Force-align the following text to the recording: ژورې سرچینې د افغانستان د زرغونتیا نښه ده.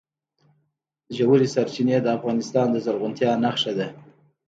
ژورې 1.15 1.47
سرچینې 1.53 1.97
د 2.01 2.07
افغانستان 2.17 2.67
د 2.71 2.77
زرغونتیا 2.85 3.31
نښه 3.43 3.71
ده. 3.77 3.87